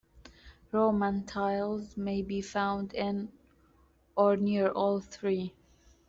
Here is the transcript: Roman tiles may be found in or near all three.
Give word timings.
Roman 0.71 1.27
tiles 1.27 1.95
may 1.95 2.23
be 2.23 2.41
found 2.41 2.91
in 2.95 3.31
or 4.15 4.35
near 4.35 4.69
all 4.69 4.99
three. 4.99 5.53